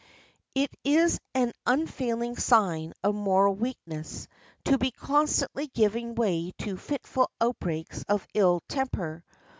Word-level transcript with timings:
It 0.55 0.71
is 0.83 1.19
an 1.35 1.53
unfailing 1.67 2.35
sign 2.35 2.93
of 3.03 3.13
moral 3.13 3.53
weakness 3.53 4.27
to 4.65 4.79
be 4.79 4.89
constantly 4.89 5.67
giving 5.67 6.15
way 6.15 6.53
to 6.57 6.75
fitful 6.75 7.29
outbreaks 7.39 8.03
of 8.09 8.25
ill 8.33 8.61
temper. 8.67 9.23